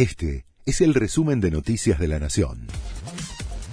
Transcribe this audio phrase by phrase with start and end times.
[0.00, 2.68] Este es el resumen de Noticias de la Nación.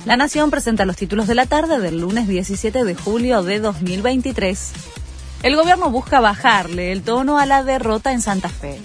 [0.04, 4.74] La Nación presenta los títulos de la tarde del lunes 17 de julio de 2023.
[5.44, 8.78] El gobierno busca bajarle el tono a la derrota en Santa Fe.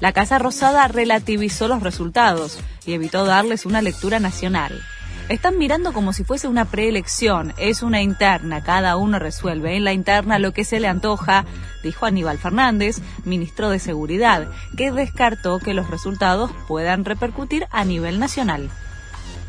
[0.00, 4.78] La Casa Rosada relativizó los resultados y evitó darles una lectura nacional.
[5.30, 9.94] Están mirando como si fuese una preelección, es una interna, cada uno resuelve en la
[9.94, 11.46] interna lo que se le antoja,
[11.82, 18.18] dijo Aníbal Fernández, ministro de Seguridad, que descartó que los resultados puedan repercutir a nivel
[18.18, 18.68] nacional.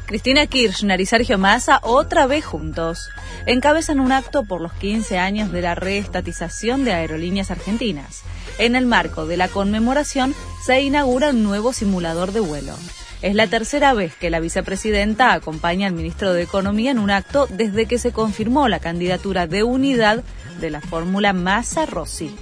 [0.06, 3.10] Cristina Kirchner y Sergio Massa otra vez juntos.
[3.46, 8.22] Encabezan un acto por los 15 años de la reestatización de aerolíneas argentinas.
[8.60, 12.76] En el marco de la conmemoración se inaugura un nuevo simulador de vuelo.
[13.22, 17.48] Es la tercera vez que la vicepresidenta acompaña al ministro de Economía en un acto
[17.50, 20.24] desde que se confirmó la candidatura de unidad
[20.60, 22.36] de la fórmula Massa-Rossi.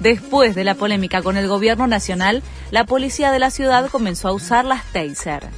[0.00, 4.32] Después de la polémica con el gobierno nacional, la policía de la ciudad comenzó a
[4.32, 5.48] usar las taser.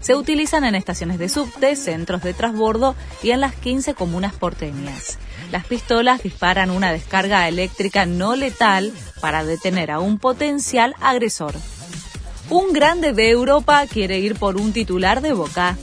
[0.00, 5.18] Se utilizan en estaciones de subte, centros de transbordo y en las 15 comunas porteñas.
[5.50, 11.54] Las pistolas disparan una descarga eléctrica no letal para detener a un potencial agresor.
[12.48, 15.76] Un grande de Europa quiere ir por un titular de Boca.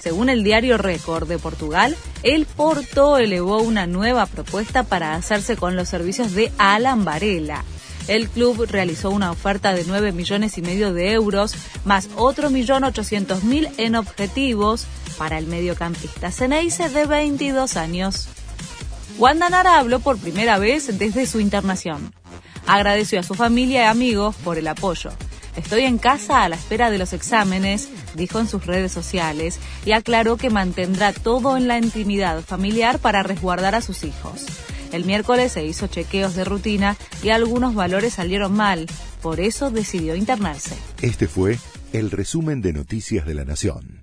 [0.00, 5.76] Según el diario Récord de Portugal, el Porto elevó una nueva propuesta para hacerse con
[5.76, 7.62] los servicios de Alan Varela.
[8.08, 12.82] El club realizó una oferta de 9 millones y medio de euros, más otro millón
[12.82, 14.86] ochocientos mil en objetivos
[15.18, 18.28] para el mediocampista Ceneice de 22 años.
[19.18, 22.12] Wanda Nara habló por primera vez desde su internación.
[22.66, 25.10] Agradeció a su familia y amigos por el apoyo.
[25.58, 29.90] Estoy en casa a la espera de los exámenes, dijo en sus redes sociales, y
[29.90, 34.46] aclaró que mantendrá todo en la intimidad familiar para resguardar a sus hijos.
[34.92, 38.86] El miércoles se hizo chequeos de rutina y algunos valores salieron mal,
[39.20, 40.76] por eso decidió internarse.
[41.02, 41.58] Este fue
[41.92, 43.97] el resumen de Noticias de la Nación.